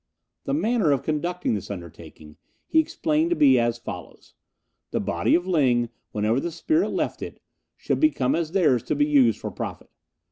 The 0.45 0.55
manner 0.55 0.89
of 0.91 1.03
conducting 1.03 1.53
this 1.53 1.69
undertaking 1.69 2.37
he 2.67 2.79
explained 2.79 3.29
to 3.29 3.35
be 3.35 3.59
as 3.59 3.77
follows: 3.77 4.33
The 4.89 4.99
body 4.99 5.35
of 5.35 5.45
Ling, 5.45 5.89
whenever 6.11 6.39
the 6.39 6.49
spirit 6.51 6.89
left 6.89 7.21
it, 7.21 7.39
should 7.77 7.99
become 7.99 8.33
as 8.33 8.53
theirs 8.53 8.81
to 8.85 8.95
be 8.95 9.05
used 9.05 9.39
for 9.39 9.51
profit. 9.51 9.91